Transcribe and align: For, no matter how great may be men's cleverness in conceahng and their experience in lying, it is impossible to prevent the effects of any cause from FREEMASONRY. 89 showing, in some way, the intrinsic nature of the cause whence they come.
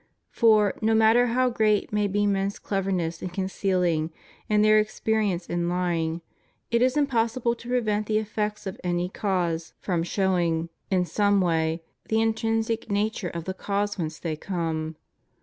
For, 0.31 0.73
no 0.81 0.95
matter 0.95 1.27
how 1.27 1.51
great 1.51 1.93
may 1.93 2.07
be 2.07 2.25
men's 2.25 2.57
cleverness 2.57 3.21
in 3.21 3.29
conceahng 3.29 4.09
and 4.49 4.65
their 4.65 4.79
experience 4.79 5.45
in 5.45 5.69
lying, 5.69 6.21
it 6.71 6.81
is 6.81 6.97
impossible 6.97 7.53
to 7.53 7.67
prevent 7.69 8.07
the 8.07 8.17
effects 8.17 8.65
of 8.65 8.81
any 8.83 9.09
cause 9.09 9.73
from 9.79 10.01
FREEMASONRY. 10.03 10.43
89 10.45 10.51
showing, 10.57 10.69
in 10.89 11.05
some 11.05 11.39
way, 11.39 11.83
the 12.07 12.19
intrinsic 12.19 12.89
nature 12.89 13.29
of 13.29 13.43
the 13.43 13.53
cause 13.53 13.99
whence 13.99 14.17
they 14.17 14.35
come. 14.35 14.95